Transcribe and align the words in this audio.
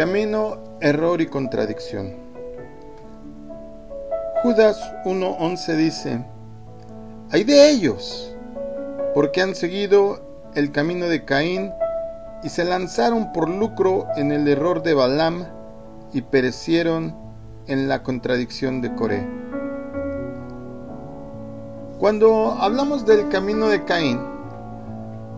Camino, 0.00 0.56
error 0.80 1.20
y 1.20 1.26
contradicción. 1.26 2.14
Judas 4.42 4.80
1.11 5.04 5.76
dice, 5.76 6.24
hay 7.30 7.44
de 7.44 7.68
ellos, 7.68 8.34
porque 9.14 9.42
han 9.42 9.54
seguido 9.54 10.22
el 10.54 10.72
camino 10.72 11.04
de 11.04 11.26
Caín 11.26 11.70
y 12.42 12.48
se 12.48 12.64
lanzaron 12.64 13.30
por 13.34 13.50
lucro 13.50 14.06
en 14.16 14.32
el 14.32 14.48
error 14.48 14.82
de 14.82 14.94
Balaam 14.94 15.44
y 16.14 16.22
perecieron 16.22 17.14
en 17.66 17.86
la 17.86 18.02
contradicción 18.02 18.80
de 18.80 18.94
Coré. 18.94 19.28
Cuando 21.98 22.52
hablamos 22.58 23.04
del 23.04 23.28
camino 23.28 23.68
de 23.68 23.84
Caín, 23.84 24.18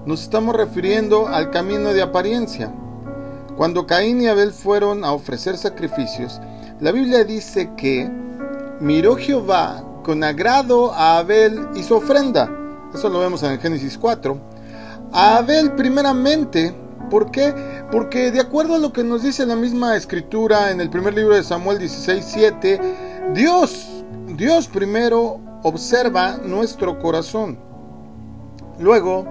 nos 0.06 0.22
estamos 0.22 0.54
refiriendo 0.54 1.26
al 1.26 1.50
camino 1.50 1.92
de 1.92 2.02
apariencia. 2.02 2.72
Cuando 3.56 3.86
Caín 3.86 4.20
y 4.22 4.28
Abel 4.28 4.52
fueron 4.52 5.04
a 5.04 5.12
ofrecer 5.12 5.56
sacrificios, 5.56 6.40
la 6.80 6.90
Biblia 6.90 7.24
dice 7.24 7.70
que 7.76 8.10
miró 8.80 9.16
Jehová 9.16 9.84
con 10.02 10.24
agrado 10.24 10.92
a 10.92 11.18
Abel 11.18 11.68
y 11.74 11.82
su 11.82 11.94
ofrenda. 11.94 12.50
Eso 12.94 13.08
lo 13.08 13.20
vemos 13.20 13.42
en 13.42 13.60
Génesis 13.60 13.98
4. 13.98 14.36
A 15.12 15.36
Abel 15.36 15.72
primeramente, 15.72 16.74
¿por 17.10 17.30
qué? 17.30 17.54
Porque 17.92 18.30
de 18.30 18.40
acuerdo 18.40 18.74
a 18.74 18.78
lo 18.78 18.92
que 18.92 19.04
nos 19.04 19.22
dice 19.22 19.44
la 19.44 19.56
misma 19.56 19.96
escritura 19.96 20.70
en 20.70 20.80
el 20.80 20.88
primer 20.88 21.14
libro 21.14 21.34
de 21.34 21.44
Samuel 21.44 21.78
16, 21.78 22.24
7, 22.26 22.80
Dios, 23.34 24.04
Dios 24.28 24.66
primero 24.66 25.38
observa 25.62 26.38
nuestro 26.38 26.98
corazón. 26.98 27.58
Luego, 28.78 29.26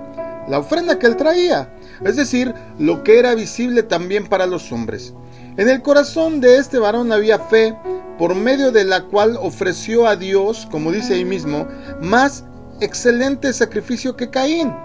la 0.52 0.60
ofrenda 0.60 1.00
que 1.00 1.08
él 1.08 1.16
traía, 1.16 1.73
es 2.04 2.18
decir, 2.18 2.54
lo 2.77 3.05
que 3.05 3.20
era 3.20 3.35
visible 3.35 3.84
también 3.84 4.27
para 4.27 4.46
los 4.46 4.74
hombres. 4.74 5.13
En 5.55 5.70
el 5.70 5.82
corazón 5.82 6.41
de 6.41 6.57
este 6.57 6.77
varón 6.77 7.13
había 7.13 7.40
fe, 7.40 7.74
por 8.18 8.35
medio 8.35 8.74
de 8.74 8.84
la 8.84 9.04
cual 9.04 9.38
ofreció 9.41 10.05
a 10.07 10.18
Dios, 10.18 10.68
como 10.70 10.91
dice 10.91 11.13
ahí 11.13 11.24
mismo, 11.24 11.70
más 12.02 12.44
excelente 12.82 13.54
sacrificio 13.54 14.18
que 14.18 14.29
Caín. 14.29 14.76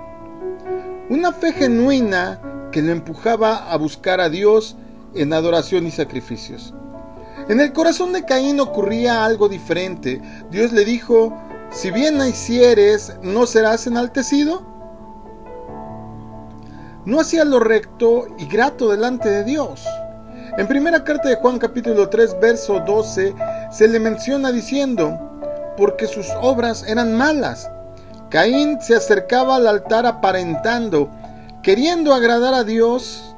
Una 1.11 1.33
fe 1.33 1.53
genuina 1.53 2.41
que 2.71 2.81
le 2.81 2.93
empujaba 2.93 3.69
a 3.69 3.77
buscar 3.77 4.21
a 4.21 4.29
Dios 4.29 4.77
en 5.17 5.33
adoración 5.33 5.85
y 5.89 5.91
sacrificios. 5.91 6.75
En 7.49 7.61
el 7.61 7.73
corazón 7.73 8.13
de 8.13 8.25
Caín 8.25 8.61
ocurría 8.61 9.25
algo 9.25 9.49
diferente. 9.49 10.23
Dios 10.49 10.71
le 10.71 10.85
dijo, 10.85 11.37
si 11.73 11.91
bien 11.91 12.19
nacieres, 12.19 13.15
¿no 13.25 13.47
serás 13.47 13.89
enaltecido? 13.89 14.76
No 17.07 17.21
hacía 17.21 17.45
lo 17.45 17.61
recto 17.61 18.27
y 18.37 18.47
grato 18.47 18.91
delante 18.91 19.31
de 19.31 19.45
Dios. 19.45 19.87
En 20.59 20.67
primera 20.67 21.05
carta 21.05 21.29
de 21.29 21.37
Juan 21.37 21.61
capítulo 21.61 22.09
3 22.09 22.41
verso 22.41 22.81
12 22.81 23.33
se 23.71 23.87
le 23.87 24.01
menciona 24.01 24.51
diciendo, 24.51 25.17
porque 25.77 26.09
sus 26.09 26.27
obras 26.43 26.85
eran 26.89 27.15
malas. 27.15 27.71
Caín 28.29 28.81
se 28.81 28.97
acercaba 28.97 29.55
al 29.55 29.69
altar 29.69 30.05
aparentando, 30.05 31.09
queriendo 31.63 32.13
agradar 32.13 32.55
a 32.55 32.65
Dios. 32.65 33.37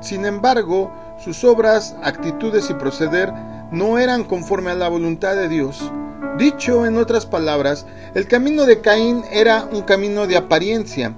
Sin 0.00 0.24
embargo, 0.24 0.90
sus 1.22 1.44
obras, 1.44 1.94
actitudes 2.02 2.70
y 2.70 2.74
proceder 2.74 3.30
no 3.70 3.98
eran 3.98 4.24
conforme 4.24 4.70
a 4.70 4.74
la 4.74 4.88
voluntad 4.88 5.36
de 5.36 5.50
Dios. 5.50 5.82
Dicho 6.38 6.86
en 6.86 6.96
otras 6.96 7.26
palabras, 7.26 7.84
el 8.14 8.26
camino 8.26 8.64
de 8.64 8.80
Caín 8.80 9.22
era 9.30 9.68
un 9.70 9.82
camino 9.82 10.26
de 10.26 10.38
apariencia. 10.38 11.14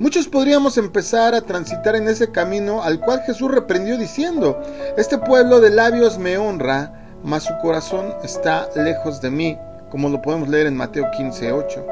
Muchos 0.00 0.26
podríamos 0.26 0.76
empezar 0.76 1.36
a 1.36 1.40
transitar 1.42 1.94
en 1.94 2.08
ese 2.08 2.32
camino 2.32 2.82
al 2.82 2.98
cual 2.98 3.20
Jesús 3.24 3.48
reprendió 3.48 3.96
diciendo, 3.96 4.60
Este 4.96 5.18
pueblo 5.18 5.60
de 5.60 5.70
labios 5.70 6.18
me 6.18 6.36
honra, 6.36 7.16
mas 7.22 7.44
su 7.44 7.56
corazón 7.62 8.12
está 8.24 8.68
lejos 8.74 9.20
de 9.20 9.30
mí, 9.30 9.56
como 9.90 10.08
lo 10.08 10.20
podemos 10.20 10.48
leer 10.48 10.66
en 10.66 10.76
Mateo 10.76 11.06
15, 11.16 11.52
8. 11.52 11.86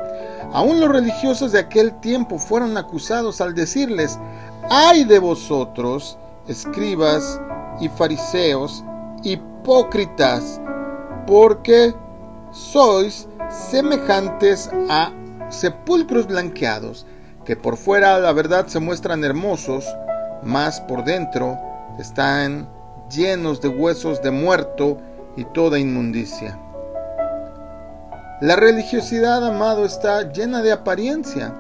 Aún 0.52 0.80
los 0.80 0.90
religiosos 0.90 1.52
de 1.52 1.60
aquel 1.60 1.98
tiempo 2.00 2.40
fueron 2.40 2.76
acusados 2.76 3.40
al 3.40 3.54
decirles, 3.54 4.18
ay 4.68 5.04
de 5.04 5.20
vosotros, 5.20 6.18
escribas 6.48 7.40
y 7.80 7.88
fariseos, 7.88 8.84
hipócritas, 9.22 10.60
porque 11.24 11.94
sois 12.50 13.28
semejantes 13.70 14.68
a 14.90 15.12
sepulcros 15.50 16.26
blanqueados, 16.26 17.06
que 17.44 17.56
por 17.56 17.76
fuera 17.76 18.18
la 18.18 18.32
verdad 18.32 18.66
se 18.66 18.78
muestran 18.78 19.24
hermosos, 19.24 19.84
mas 20.42 20.80
por 20.80 21.04
dentro 21.04 21.58
están 21.98 22.68
llenos 23.10 23.60
de 23.60 23.68
huesos 23.68 24.22
de 24.22 24.30
muerto 24.30 24.98
y 25.36 25.44
toda 25.44 25.78
inmundicia. 25.78 26.58
La 28.40 28.56
religiosidad, 28.56 29.46
amado, 29.46 29.84
está 29.84 30.32
llena 30.32 30.62
de 30.62 30.72
apariencia. 30.72 31.54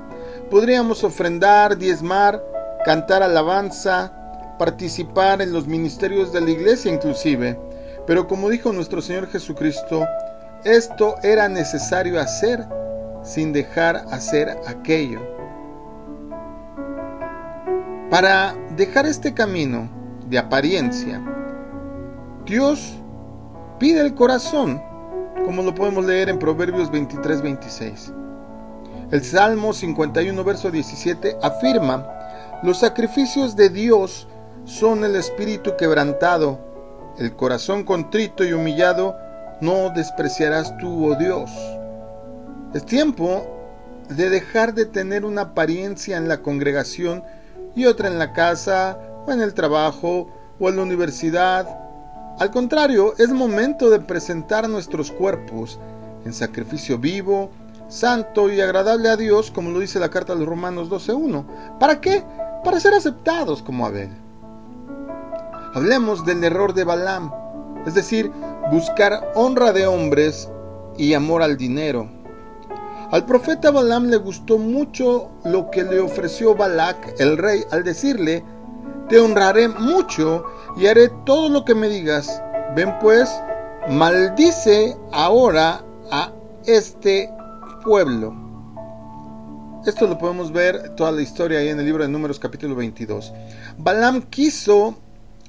Podríamos 0.50 1.04
ofrendar, 1.04 1.78
diezmar, 1.78 2.42
cantar 2.84 3.22
alabanza, 3.22 4.12
participar 4.58 5.40
en 5.42 5.52
los 5.52 5.66
ministerios 5.66 6.32
de 6.32 6.40
la 6.40 6.50
iglesia 6.50 6.92
inclusive. 6.92 7.58
Pero 8.06 8.26
como 8.26 8.48
dijo 8.48 8.72
nuestro 8.72 9.00
Señor 9.00 9.28
Jesucristo, 9.28 10.06
esto 10.64 11.14
era 11.22 11.48
necesario 11.48 12.20
hacer 12.20 12.64
sin 13.22 13.52
dejar 13.52 14.04
hacer 14.10 14.56
aquello. 14.66 15.20
Para 18.12 18.54
dejar 18.76 19.06
este 19.06 19.32
camino 19.32 19.88
de 20.28 20.36
apariencia, 20.36 21.18
Dios 22.44 22.98
pide 23.78 24.02
el 24.02 24.14
corazón, 24.14 24.82
como 25.46 25.62
lo 25.62 25.74
podemos 25.74 26.04
leer 26.04 26.28
en 26.28 26.38
Proverbios 26.38 26.92
23-26. 26.92 28.12
El 29.12 29.24
Salmo 29.24 29.72
51, 29.72 30.44
verso 30.44 30.70
17 30.70 31.38
afirma, 31.40 32.06
los 32.62 32.80
sacrificios 32.80 33.56
de 33.56 33.70
Dios 33.70 34.28
son 34.66 35.04
el 35.04 35.16
espíritu 35.16 35.74
quebrantado, 35.78 36.60
el 37.16 37.34
corazón 37.34 37.82
contrito 37.82 38.44
y 38.44 38.52
humillado, 38.52 39.16
no 39.62 39.88
despreciarás 39.88 40.76
tú, 40.76 41.06
oh 41.06 41.16
Dios. 41.16 41.50
Es 42.74 42.84
tiempo 42.84 43.46
de 44.10 44.28
dejar 44.28 44.74
de 44.74 44.84
tener 44.84 45.24
una 45.24 45.40
apariencia 45.40 46.18
en 46.18 46.28
la 46.28 46.42
congregación 46.42 47.24
y 47.74 47.86
otra 47.86 48.08
en 48.08 48.18
la 48.18 48.32
casa 48.32 48.98
o 49.26 49.32
en 49.32 49.40
el 49.40 49.54
trabajo 49.54 50.28
o 50.58 50.68
en 50.68 50.76
la 50.76 50.82
universidad. 50.82 51.68
Al 52.38 52.50
contrario, 52.50 53.14
es 53.18 53.30
momento 53.30 53.90
de 53.90 54.00
presentar 54.00 54.68
nuestros 54.68 55.10
cuerpos 55.10 55.78
en 56.24 56.32
sacrificio 56.32 56.98
vivo, 56.98 57.50
santo 57.88 58.50
y 58.50 58.60
agradable 58.60 59.08
a 59.08 59.16
Dios, 59.16 59.50
como 59.50 59.70
lo 59.70 59.78
dice 59.80 60.00
la 60.00 60.10
carta 60.10 60.32
de 60.32 60.40
los 60.40 60.48
Romanos 60.48 60.88
12.1. 60.88 61.78
¿Para 61.78 62.00
qué? 62.00 62.24
Para 62.64 62.80
ser 62.80 62.94
aceptados 62.94 63.62
como 63.62 63.86
Abel. 63.86 64.10
Hablemos 65.74 66.24
del 66.24 66.44
error 66.44 66.74
de 66.74 66.84
Balaam 66.84 67.42
es 67.86 67.94
decir, 67.94 68.30
buscar 68.70 69.32
honra 69.34 69.72
de 69.72 69.86
hombres 69.86 70.48
y 70.96 71.14
amor 71.14 71.42
al 71.42 71.56
dinero. 71.56 72.08
Al 73.12 73.26
profeta 73.26 73.70
Balaam 73.70 74.06
le 74.06 74.16
gustó 74.16 74.56
mucho 74.56 75.32
lo 75.44 75.70
que 75.70 75.84
le 75.84 76.00
ofreció 76.00 76.54
Balac, 76.54 77.20
el 77.20 77.36
rey, 77.36 77.62
al 77.70 77.84
decirle, 77.84 78.42
te 79.10 79.20
honraré 79.20 79.68
mucho 79.68 80.46
y 80.78 80.86
haré 80.86 81.10
todo 81.26 81.50
lo 81.50 81.62
que 81.62 81.74
me 81.74 81.90
digas. 81.90 82.42
Ven 82.74 82.98
pues, 83.02 83.28
maldice 83.90 84.96
ahora 85.12 85.84
a 86.10 86.32
este 86.64 87.28
pueblo. 87.84 88.34
Esto 89.84 90.06
lo 90.06 90.16
podemos 90.16 90.50
ver 90.50 90.94
toda 90.96 91.12
la 91.12 91.20
historia 91.20 91.58
ahí 91.58 91.68
en 91.68 91.80
el 91.80 91.84
libro 91.84 92.04
de 92.04 92.08
Números 92.08 92.38
capítulo 92.38 92.74
22. 92.76 93.30
Balaam 93.76 94.22
quiso 94.22 94.96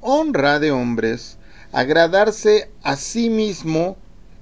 honra 0.01 0.59
de 0.59 0.71
hombres 0.71 1.37
agradarse 1.71 2.71
a 2.83 2.97
sí 2.97 3.29
mismo 3.29 3.95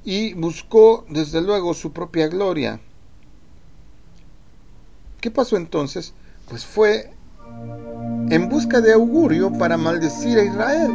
y 0.03 0.33
buscó 0.33 1.05
desde 1.07 1.39
luego 1.39 1.75
su 1.75 1.93
propia 1.93 2.27
gloria. 2.27 2.79
¿Qué 5.21 5.29
pasó 5.29 5.55
entonces? 5.55 6.15
Pues 6.49 6.65
fue 6.65 7.13
en 8.31 8.49
busca 8.49 8.81
de 8.81 8.93
augurio 8.93 9.53
para 9.53 9.77
maldecir 9.77 10.39
a 10.39 10.43
Israel. 10.43 10.91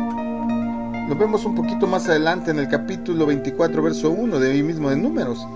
Lo 1.09 1.15
vemos 1.15 1.45
un 1.45 1.55
poquito 1.55 1.87
más 1.87 2.09
adelante 2.09 2.51
en 2.51 2.59
el 2.59 2.69
capítulo 2.69 3.25
24, 3.27 3.81
verso 3.81 4.11
1 4.11 4.41
de 4.41 4.51
ahí 4.51 4.65
mismo 4.65 4.91
de 4.91 4.97
Números. 4.97 5.47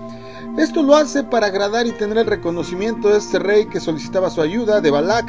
Esto 0.57 0.83
lo 0.83 0.95
hace 0.95 1.21
para 1.21 1.47
agradar 1.47 1.85
y 1.85 1.91
tener 1.91 2.17
el 2.19 2.27
reconocimiento 2.27 3.09
de 3.09 3.17
este 3.17 3.39
rey 3.39 3.65
que 3.65 3.81
solicitaba 3.81 4.29
su 4.29 4.41
ayuda, 4.41 4.79
de 4.79 4.89
Balac, 4.89 5.25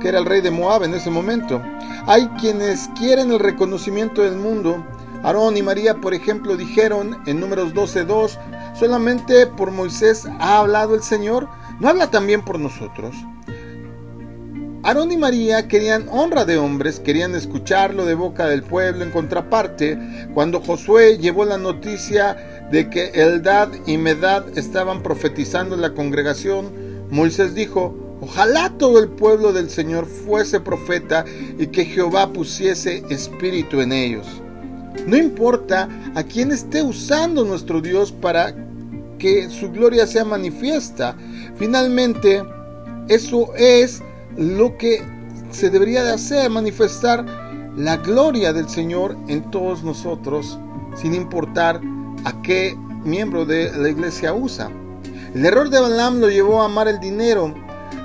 que 0.00 0.08
era 0.08 0.18
el 0.18 0.26
rey 0.26 0.40
de 0.40 0.50
Moab 0.50 0.82
en 0.82 0.94
ese 0.94 1.10
momento. 1.10 1.62
Hay 2.06 2.26
quienes 2.40 2.90
quieren 2.98 3.30
el 3.30 3.38
reconocimiento 3.38 4.22
del 4.22 4.34
mundo. 4.34 4.84
Aarón 5.22 5.56
y 5.56 5.62
María, 5.62 6.00
por 6.00 6.12
ejemplo, 6.12 6.56
dijeron 6.56 7.18
en 7.26 7.38
números 7.38 7.72
12.2, 7.72 8.36
solamente 8.76 9.46
por 9.46 9.70
Moisés 9.70 10.26
ha 10.40 10.58
hablado 10.58 10.96
el 10.96 11.04
Señor, 11.04 11.48
¿no 11.80 11.88
habla 11.88 12.10
también 12.10 12.42
por 12.42 12.58
nosotros? 12.58 13.14
Aarón 14.84 15.12
y 15.12 15.16
María 15.16 15.66
querían 15.66 16.08
honra 16.10 16.44
de 16.44 16.58
hombres, 16.58 17.00
querían 17.00 17.34
escucharlo 17.34 18.04
de 18.04 18.14
boca 18.14 18.46
del 18.48 18.62
pueblo. 18.62 19.02
En 19.02 19.10
contraparte, 19.10 19.98
cuando 20.34 20.60
Josué 20.60 21.16
llevó 21.16 21.46
la 21.46 21.56
noticia 21.56 22.66
de 22.70 22.90
que 22.90 23.06
Eldad 23.14 23.70
y 23.86 23.96
Medad 23.96 24.58
estaban 24.58 25.02
profetizando 25.02 25.74
en 25.74 25.80
la 25.80 25.94
congregación, 25.94 26.70
Moisés 27.08 27.54
dijo, 27.54 27.96
Ojalá 28.20 28.72
todo 28.78 28.98
el 28.98 29.08
pueblo 29.08 29.52
del 29.52 29.70
Señor 29.70 30.06
fuese 30.06 30.60
profeta 30.60 31.24
y 31.58 31.66
que 31.66 31.84
Jehová 31.84 32.32
pusiese 32.32 33.04
espíritu 33.10 33.80
en 33.80 33.92
ellos. 33.92 34.26
No 35.06 35.16
importa 35.16 35.88
a 36.14 36.22
quién 36.22 36.52
esté 36.52 36.82
usando 36.82 37.44
nuestro 37.44 37.80
Dios 37.80 38.12
para 38.12 38.54
que 39.24 39.48
su 39.48 39.70
gloria 39.70 40.06
sea 40.06 40.22
manifiesta. 40.26 41.16
Finalmente, 41.56 42.44
eso 43.08 43.54
es 43.56 44.02
lo 44.36 44.76
que 44.76 45.02
se 45.50 45.70
debería 45.70 46.04
de 46.04 46.12
hacer, 46.12 46.50
manifestar 46.50 47.24
la 47.74 47.96
gloria 47.96 48.52
del 48.52 48.68
Señor 48.68 49.16
en 49.28 49.50
todos 49.50 49.82
nosotros, 49.82 50.58
sin 50.94 51.14
importar 51.14 51.80
a 52.26 52.42
qué 52.42 52.76
miembro 53.02 53.46
de 53.46 53.72
la 53.74 53.88
iglesia 53.88 54.34
usa. 54.34 54.70
El 55.34 55.46
error 55.46 55.70
de 55.70 55.80
Balaam 55.80 56.20
lo 56.20 56.28
llevó 56.28 56.60
a 56.60 56.66
amar 56.66 56.86
el 56.86 57.00
dinero. 57.00 57.54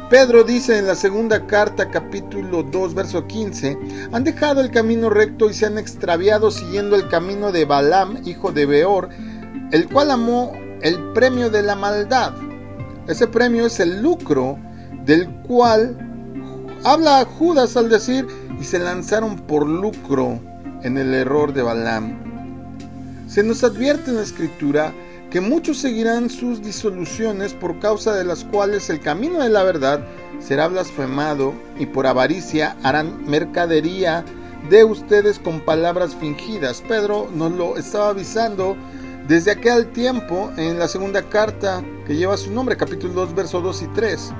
Pedro 0.09 0.45
dice 0.45 0.77
en 0.77 0.87
la 0.87 0.95
segunda 0.95 1.45
carta 1.47 1.89
capítulo 1.89 2.63
2 2.63 2.93
verso 2.93 3.27
15, 3.27 3.77
han 4.13 4.23
dejado 4.23 4.61
el 4.61 4.71
camino 4.71 5.09
recto 5.09 5.49
y 5.49 5.53
se 5.53 5.65
han 5.65 5.77
extraviado 5.77 6.49
siguiendo 6.49 6.95
el 6.95 7.09
camino 7.09 7.51
de 7.51 7.65
Balaam, 7.65 8.21
hijo 8.23 8.53
de 8.53 8.65
Beor, 8.65 9.09
el 9.73 9.89
cual 9.89 10.11
amó 10.11 10.53
el 10.81 11.13
premio 11.13 11.49
de 11.49 11.63
la 11.63 11.75
maldad. 11.75 12.33
Ese 13.07 13.27
premio 13.27 13.65
es 13.65 13.79
el 13.79 14.01
lucro 14.01 14.57
del 15.05 15.27
cual 15.47 15.97
habla 16.83 17.25
Judas 17.25 17.75
al 17.75 17.89
decir, 17.89 18.27
y 18.59 18.63
se 18.63 18.79
lanzaron 18.79 19.37
por 19.37 19.67
lucro 19.67 20.39
en 20.83 20.97
el 20.97 21.13
error 21.13 21.53
de 21.53 21.61
Balaam. 21.61 22.17
Se 23.27 23.43
nos 23.43 23.63
advierte 23.63 24.11
en 24.11 24.17
la 24.17 24.23
escritura 24.23 24.93
que 25.29 25.41
muchos 25.41 25.77
seguirán 25.77 26.29
sus 26.29 26.61
disoluciones 26.61 27.53
por 27.53 27.79
causa 27.79 28.15
de 28.15 28.23
las 28.23 28.43
cuales 28.43 28.89
el 28.89 28.99
camino 28.99 29.41
de 29.43 29.49
la 29.49 29.63
verdad 29.63 30.01
será 30.39 30.67
blasfemado 30.67 31.53
y 31.77 31.85
por 31.85 32.07
avaricia 32.07 32.75
harán 32.83 33.25
mercadería 33.25 34.25
de 34.69 34.83
ustedes 34.83 35.39
con 35.39 35.61
palabras 35.61 36.15
fingidas. 36.15 36.81
Pedro 36.87 37.29
nos 37.33 37.51
lo 37.51 37.77
estaba 37.77 38.09
avisando 38.09 38.75
desde 39.29 39.51
aquel 39.51 39.91
tiempo 39.91 40.51
en 40.57 40.79
la 40.79 40.87
segunda 40.87 41.21
carta 41.29 41.83
que 42.07 42.15
lleva 42.15 42.35
su 42.35 42.51
nombre, 42.51 42.75
capítulo 42.75 43.13
2, 43.13 43.35
versos 43.35 43.61
2 43.61 43.81
y 43.83 43.87
3. 43.89 44.31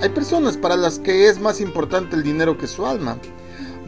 Hay 0.00 0.08
personas 0.08 0.56
para 0.56 0.76
las 0.76 0.98
que 0.98 1.28
es 1.28 1.38
más 1.38 1.60
importante 1.60 2.16
el 2.16 2.22
dinero 2.22 2.56
que 2.56 2.66
su 2.66 2.86
alma. 2.86 3.18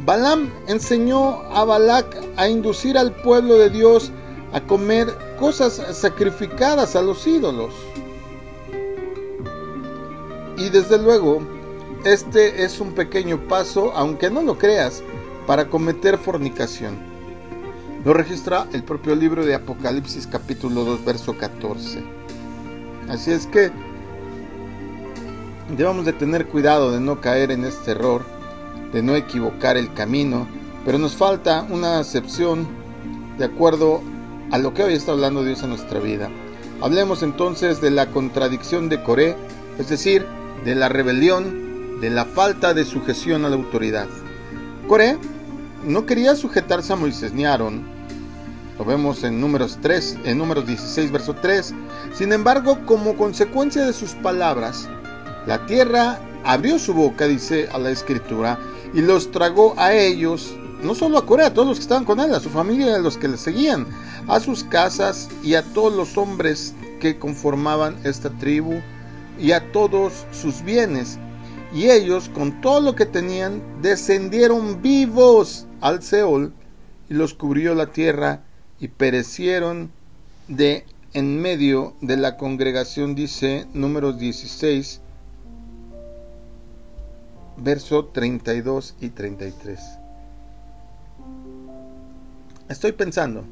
Balaam 0.04 0.52
enseñó 0.68 1.40
a 1.50 1.64
Balac 1.64 2.14
a 2.36 2.46
inducir 2.50 2.98
al 2.98 3.14
pueblo 3.14 3.54
de 3.54 3.70
Dios 3.70 4.12
a 4.52 4.60
comer 4.60 5.08
cosas 5.40 5.80
sacrificadas 5.92 6.96
a 6.96 7.00
los 7.00 7.26
ídolos. 7.26 7.72
Y 10.58 10.68
desde 10.68 10.98
luego, 10.98 11.40
este 12.04 12.62
es 12.62 12.78
un 12.78 12.92
pequeño 12.92 13.48
paso, 13.48 13.90
aunque 13.94 14.28
no 14.28 14.42
lo 14.42 14.58
creas, 14.58 15.02
para 15.46 15.70
cometer 15.70 16.18
fornicación. 16.18 17.13
Lo 18.04 18.12
registra 18.12 18.66
el 18.74 18.82
propio 18.82 19.14
libro 19.14 19.46
de 19.46 19.54
Apocalipsis 19.54 20.26
capítulo 20.26 20.84
2 20.84 21.06
verso 21.06 21.38
14. 21.38 22.04
Así 23.08 23.30
es 23.30 23.46
que 23.46 23.70
debemos 25.74 26.04
de 26.04 26.12
tener 26.12 26.46
cuidado 26.48 26.92
de 26.92 27.00
no 27.00 27.22
caer 27.22 27.50
en 27.50 27.64
este 27.64 27.92
error, 27.92 28.22
de 28.92 29.02
no 29.02 29.16
equivocar 29.16 29.78
el 29.78 29.94
camino, 29.94 30.46
pero 30.84 30.98
nos 30.98 31.16
falta 31.16 31.66
una 31.70 31.98
acepción 31.98 32.68
de 33.38 33.46
acuerdo 33.46 34.02
a 34.50 34.58
lo 34.58 34.74
que 34.74 34.82
hoy 34.82 34.92
está 34.92 35.12
hablando 35.12 35.42
Dios 35.42 35.62
en 35.62 35.70
nuestra 35.70 35.98
vida. 35.98 36.28
Hablemos 36.82 37.22
entonces 37.22 37.80
de 37.80 37.90
la 37.90 38.10
contradicción 38.10 38.90
de 38.90 39.02
Coré, 39.02 39.34
es 39.78 39.88
decir, 39.88 40.26
de 40.66 40.74
la 40.74 40.90
rebelión, 40.90 42.02
de 42.02 42.10
la 42.10 42.26
falta 42.26 42.74
de 42.74 42.84
sujeción 42.84 43.46
a 43.46 43.48
la 43.48 43.56
autoridad. 43.56 44.08
Coré 44.88 45.16
no 45.84 46.06
quería 46.06 46.34
sujetarse 46.36 46.92
a 46.92 46.96
Moisés 46.96 47.32
ni 47.32 47.44
Aarón, 47.44 47.94
lo 48.78 48.84
vemos 48.84 49.22
en 49.22 49.40
números 49.40 49.78
3, 49.82 50.18
en 50.24 50.38
números 50.38 50.66
16, 50.66 51.12
verso 51.12 51.34
3. 51.34 51.72
Sin 52.12 52.32
embargo, 52.32 52.78
como 52.86 53.16
consecuencia 53.16 53.86
de 53.86 53.92
sus 53.92 54.14
palabras, 54.14 54.88
la 55.46 55.64
tierra 55.66 56.18
abrió 56.44 56.78
su 56.80 56.92
boca, 56.92 57.28
dice 57.28 57.68
a 57.72 57.78
la 57.78 57.90
escritura, 57.90 58.58
y 58.92 59.00
los 59.00 59.30
tragó 59.30 59.74
a 59.76 59.94
ellos, 59.94 60.54
no 60.82 60.96
solo 60.96 61.18
a 61.18 61.26
Corea, 61.26 61.48
a 61.48 61.54
todos 61.54 61.68
los 61.68 61.78
que 61.78 61.82
estaban 61.82 62.04
con 62.04 62.18
él, 62.18 62.34
a 62.34 62.40
su 62.40 62.50
familia 62.50 62.88
y 62.88 62.94
a 62.94 62.98
los 62.98 63.16
que 63.16 63.28
le 63.28 63.36
seguían, 63.36 63.86
a 64.26 64.40
sus 64.40 64.64
casas 64.64 65.28
y 65.44 65.54
a 65.54 65.62
todos 65.62 65.94
los 65.94 66.16
hombres 66.18 66.74
que 67.00 67.16
conformaban 67.18 67.96
esta 68.02 68.30
tribu 68.30 68.80
y 69.38 69.52
a 69.52 69.70
todos 69.70 70.26
sus 70.32 70.62
bienes. 70.62 71.18
Y 71.72 71.90
ellos, 71.90 72.28
con 72.28 72.60
todo 72.60 72.80
lo 72.80 72.94
que 72.96 73.06
tenían, 73.06 73.62
descendieron 73.82 74.82
vivos 74.82 75.66
al 75.84 76.02
Seol 76.02 76.54
y 77.10 77.14
los 77.14 77.34
cubrió 77.34 77.74
la 77.74 77.92
tierra 77.92 78.40
y 78.80 78.88
perecieron 78.88 79.92
de 80.48 80.86
en 81.12 81.42
medio 81.42 81.94
de 82.00 82.16
la 82.16 82.38
congregación, 82.38 83.14
dice 83.14 83.66
números 83.74 84.18
16, 84.18 85.02
verso 87.58 88.06
32 88.06 88.94
y 88.98 89.10
33. 89.10 89.78
Estoy 92.70 92.92
pensando, 92.92 93.44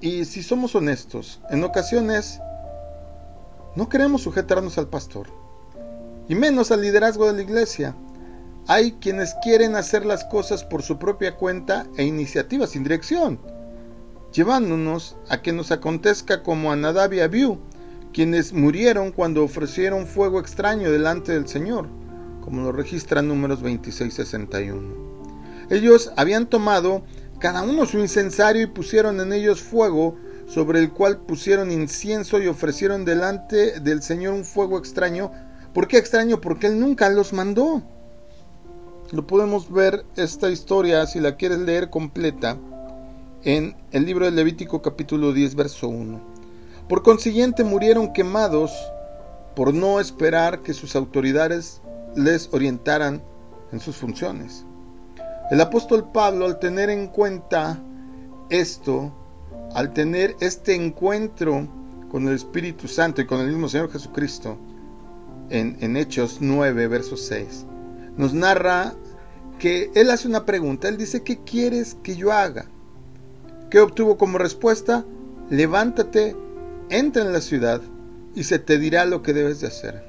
y 0.00 0.24
si 0.24 0.42
somos 0.42 0.74
honestos, 0.74 1.42
en 1.50 1.62
ocasiones 1.62 2.40
no 3.76 3.90
queremos 3.90 4.22
sujetarnos 4.22 4.78
al 4.78 4.88
pastor, 4.88 5.26
y 6.26 6.34
menos 6.34 6.70
al 6.70 6.80
liderazgo 6.80 7.26
de 7.26 7.34
la 7.34 7.42
iglesia. 7.42 7.94
Hay 8.70 8.92
quienes 8.92 9.34
quieren 9.42 9.74
hacer 9.74 10.06
las 10.06 10.24
cosas 10.24 10.64
por 10.64 10.82
su 10.82 10.98
propia 10.98 11.34
cuenta 11.34 11.86
e 11.96 12.04
iniciativa 12.04 12.66
sin 12.66 12.84
dirección 12.84 13.38
llevándonos 14.32 15.16
a 15.28 15.42
que 15.42 15.52
nos 15.52 15.72
acontezca 15.72 16.42
como 16.42 16.72
a 16.72 16.76
Nadab 16.76 17.12
y 17.14 17.20
Abiú, 17.20 17.58
quienes 18.12 18.52
murieron 18.52 19.12
cuando 19.12 19.44
ofrecieron 19.44 20.06
fuego 20.06 20.40
extraño 20.40 20.90
delante 20.90 21.32
del 21.32 21.48
Señor, 21.48 21.88
como 22.40 22.62
lo 22.62 22.72
registra 22.72 23.22
números 23.22 23.62
26-61. 23.62 25.68
Ellos 25.70 26.12
habían 26.16 26.46
tomado 26.46 27.02
cada 27.38 27.62
uno 27.62 27.86
su 27.86 27.98
incensario 27.98 28.62
y 28.62 28.66
pusieron 28.66 29.20
en 29.20 29.32
ellos 29.32 29.62
fuego, 29.62 30.16
sobre 30.46 30.80
el 30.80 30.90
cual 30.90 31.18
pusieron 31.18 31.70
incienso 31.70 32.40
y 32.40 32.48
ofrecieron 32.48 33.04
delante 33.04 33.80
del 33.80 34.02
Señor 34.02 34.34
un 34.34 34.44
fuego 34.44 34.78
extraño. 34.78 35.30
¿Por 35.72 35.86
qué 35.86 35.98
extraño? 35.98 36.40
Porque 36.40 36.66
Él 36.66 36.80
nunca 36.80 37.08
los 37.08 37.32
mandó. 37.32 37.84
Lo 39.12 39.26
podemos 39.26 39.72
ver 39.72 40.04
esta 40.14 40.50
historia, 40.50 41.04
si 41.04 41.18
la 41.18 41.34
quieres 41.34 41.58
leer 41.58 41.90
completa, 41.90 42.56
en 43.42 43.74
el 43.90 44.04
libro 44.04 44.24
de 44.24 44.30
Levítico 44.30 44.82
capítulo 44.82 45.32
10 45.32 45.56
verso 45.56 45.88
1. 45.88 46.20
Por 46.88 47.02
consiguiente 47.02 47.64
murieron 47.64 48.12
quemados 48.12 48.70
por 49.56 49.74
no 49.74 49.98
esperar 49.98 50.62
que 50.62 50.74
sus 50.74 50.94
autoridades 50.94 51.82
les 52.14 52.48
orientaran 52.52 53.20
en 53.72 53.80
sus 53.80 53.96
funciones. 53.96 54.64
El 55.50 55.60
apóstol 55.60 56.12
Pablo 56.12 56.46
al 56.46 56.60
tener 56.60 56.88
en 56.88 57.08
cuenta 57.08 57.82
esto, 58.48 59.12
al 59.74 59.92
tener 59.92 60.36
este 60.38 60.76
encuentro 60.76 61.66
con 62.12 62.28
el 62.28 62.34
Espíritu 62.34 62.86
Santo 62.86 63.20
y 63.20 63.26
con 63.26 63.40
el 63.40 63.48
mismo 63.48 63.68
Señor 63.68 63.90
Jesucristo, 63.90 64.56
en, 65.48 65.96
Hechos 65.96 66.38
9, 66.40 66.86
verso 66.86 67.16
6, 67.16 67.66
nos 68.20 68.34
narra 68.34 68.92
que 69.58 69.90
él 69.94 70.10
hace 70.10 70.28
una 70.28 70.44
pregunta, 70.44 70.88
él 70.88 70.98
dice, 70.98 71.22
¿qué 71.22 71.42
quieres 71.42 71.96
que 72.02 72.16
yo 72.16 72.32
haga? 72.32 72.66
¿Qué 73.70 73.80
obtuvo 73.80 74.18
como 74.18 74.36
respuesta? 74.36 75.06
Levántate, 75.48 76.36
entra 76.90 77.22
en 77.22 77.32
la 77.32 77.40
ciudad 77.40 77.80
y 78.34 78.44
se 78.44 78.58
te 78.58 78.78
dirá 78.78 79.06
lo 79.06 79.22
que 79.22 79.32
debes 79.32 79.60
de 79.60 79.68
hacer. 79.68 80.04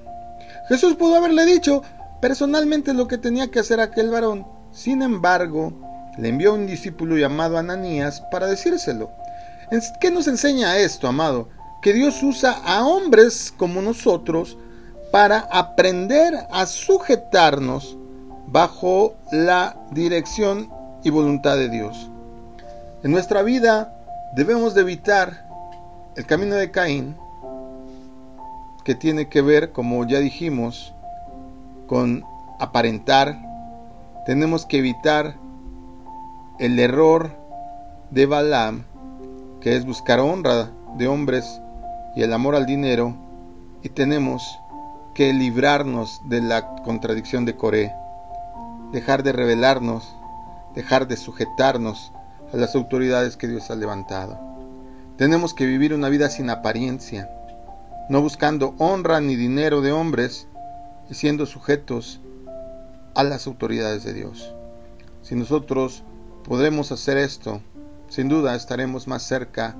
Jesús 0.67 0.95
pudo 0.95 1.15
haberle 1.15 1.45
dicho 1.45 1.83
personalmente 2.21 2.93
lo 2.93 3.07
que 3.07 3.17
tenía 3.17 3.49
que 3.49 3.59
hacer 3.59 3.79
aquel 3.79 4.09
varón. 4.09 4.45
Sin 4.73 5.01
embargo, 5.01 5.73
le 6.17 6.27
envió 6.27 6.53
un 6.53 6.67
discípulo 6.67 7.17
llamado 7.17 7.57
Ananías 7.57 8.21
para 8.29 8.47
decírselo. 8.47 9.09
¿Qué 10.01 10.11
nos 10.11 10.27
enseña 10.27 10.77
esto, 10.79 11.07
amado? 11.07 11.47
Que 11.81 11.93
Dios 11.93 12.21
usa 12.23 12.51
a 12.51 12.85
hombres 12.85 13.53
como 13.55 13.81
nosotros 13.81 14.57
para 15.13 15.39
aprender 15.39 16.33
a 16.51 16.65
sujetarnos 16.65 17.97
bajo 18.51 19.15
la 19.31 19.77
dirección 19.91 20.69
y 21.03 21.09
voluntad 21.09 21.55
de 21.55 21.69
Dios. 21.69 22.09
En 23.01 23.11
nuestra 23.11 23.41
vida 23.43 23.95
debemos 24.35 24.73
de 24.73 24.81
evitar 24.81 25.45
el 26.15 26.25
camino 26.25 26.55
de 26.55 26.69
Caín, 26.69 27.15
que 28.83 28.93
tiene 28.95 29.29
que 29.29 29.41
ver, 29.41 29.71
como 29.71 30.05
ya 30.05 30.19
dijimos, 30.19 30.93
con 31.87 32.25
aparentar, 32.59 33.39
tenemos 34.25 34.65
que 34.65 34.79
evitar 34.79 35.35
el 36.59 36.77
error 36.77 37.31
de 38.09 38.25
Balaam, 38.25 38.83
que 39.61 39.77
es 39.77 39.85
buscar 39.85 40.19
honra 40.19 40.69
de 40.97 41.07
hombres 41.07 41.61
y 42.15 42.23
el 42.23 42.33
amor 42.33 42.55
al 42.55 42.65
dinero, 42.65 43.15
y 43.81 43.89
tenemos 43.89 44.59
que 45.15 45.31
librarnos 45.33 46.21
de 46.25 46.41
la 46.41 46.75
contradicción 46.83 47.45
de 47.45 47.55
Coré, 47.55 47.93
dejar 48.91 49.23
de 49.23 49.31
rebelarnos, 49.31 50.15
dejar 50.75 51.07
de 51.07 51.17
sujetarnos 51.17 52.11
a 52.53 52.57
las 52.57 52.75
autoridades 52.75 53.37
que 53.37 53.47
Dios 53.47 53.71
ha 53.71 53.75
levantado. 53.75 54.39
Tenemos 55.17 55.53
que 55.53 55.65
vivir 55.65 55.93
una 55.93 56.09
vida 56.09 56.29
sin 56.29 56.49
apariencia, 56.49 57.29
no 58.09 58.21
buscando 58.21 58.75
honra 58.77 59.21
ni 59.21 59.35
dinero 59.35 59.81
de 59.81 59.91
hombres 59.91 60.47
y 61.09 61.13
siendo 61.13 61.45
sujetos 61.45 62.19
a 63.15 63.23
las 63.23 63.47
autoridades 63.47 64.03
de 64.03 64.13
Dios. 64.13 64.53
Si 65.21 65.35
nosotros 65.35 66.03
podemos 66.43 66.91
hacer 66.91 67.17
esto, 67.17 67.61
sin 68.09 68.27
duda 68.27 68.55
estaremos 68.55 69.07
más 69.07 69.23
cerca, 69.23 69.75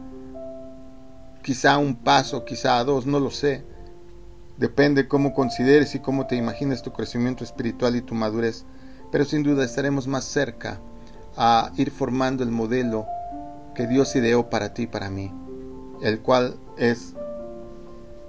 quizá 1.42 1.78
un 1.78 1.96
paso, 1.96 2.46
quizá 2.46 2.78
a 2.78 2.84
dos, 2.84 3.06
no 3.06 3.20
lo 3.20 3.32
sé. 3.32 3.66
Depende 4.58 5.08
cómo 5.08 5.34
consideres 5.34 5.96
y 5.96 6.00
cómo 6.00 6.28
te 6.28 6.36
imagines 6.36 6.84
tu 6.84 6.94
crecimiento 6.94 7.44
espiritual 7.44 7.96
y 7.96 8.02
tu 8.02 8.14
madurez, 8.14 8.66
pero 9.12 9.26
sin 9.26 9.44
duda 9.44 9.66
estaremos 9.66 10.08
más 10.08 10.24
cerca 10.24 10.80
a 11.38 11.72
ir 11.78 11.92
formando 11.92 12.44
el 12.44 12.52
modelo 12.52 13.06
que 13.76 13.88
Dios 13.88 14.16
ideó 14.16 14.50
para 14.50 14.74
ti 14.74 14.84
y 14.84 14.88
para 14.88 15.10
mí, 15.10 15.34
el 16.02 16.22
cual 16.22 16.58
es 16.78 17.14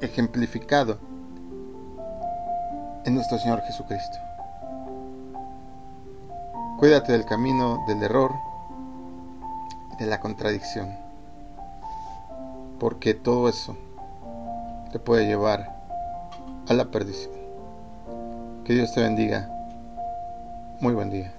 ejemplificado 0.00 0.98
en 3.04 3.14
nuestro 3.14 3.38
Señor 3.38 3.60
Jesucristo. 3.62 4.18
Cuídate 6.78 7.12
del 7.12 7.24
camino 7.24 7.84
del 7.86 8.02
error, 8.02 8.32
de 9.98 10.06
la 10.06 10.20
contradicción, 10.20 10.96
porque 12.80 13.14
todo 13.14 13.48
eso 13.48 13.76
te 14.90 14.98
puede 14.98 15.26
llevar 15.26 15.76
a 16.68 16.74
la 16.74 16.86
perdición. 16.86 17.32
Que 18.64 18.74
Dios 18.74 18.92
te 18.92 19.00
bendiga. 19.00 19.51
Muy 20.82 20.94
buen 20.94 21.10
día. 21.10 21.32